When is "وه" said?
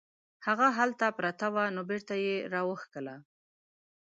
1.53-1.63